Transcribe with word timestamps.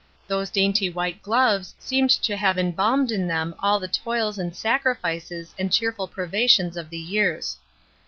Those 0.27 0.49
dainty 0.49 0.89
white 0.89 1.21
gloves 1.21 1.75
seemed 1.77 2.09
to 2.23 2.35
have 2.35 2.57
embalmed 2.57 3.11
in 3.11 3.27
them 3.27 3.53
all 3.59 3.79
the 3.79 3.87
toils 3.87 4.39
and 4.39 4.55
sacrifices 4.55 5.53
and 5.59 5.71
cheerful 5.71 6.07
privations 6.07 6.75
of 6.75 6.89
the 6.89 6.97
years. 6.97 7.55